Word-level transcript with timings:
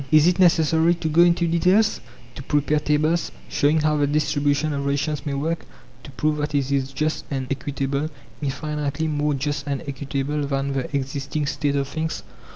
Is 0.11 0.25
it 0.25 0.39
necessary 0.39 0.95
to 0.95 1.07
go 1.07 1.21
into 1.21 1.45
details, 1.47 2.01
to 2.33 2.41
prepare 2.41 2.79
tables, 2.79 3.31
showing 3.49 3.81
how 3.81 3.97
the 3.97 4.07
distribution 4.07 4.73
of 4.73 4.83
rations 4.87 5.27
may 5.27 5.35
work, 5.35 5.63
to 6.01 6.09
prove 6.13 6.37
that 6.37 6.55
it 6.55 6.71
is 6.71 6.91
just 6.91 7.23
and 7.29 7.45
equitable, 7.51 8.09
infinitely 8.41 9.07
more 9.07 9.35
just 9.35 9.67
and 9.67 9.83
equitable 9.87 10.41
than 10.47 10.73
the 10.73 10.95
existing 10.97 11.45
state 11.45 11.75
of 11.75 11.87
things? 11.87 12.23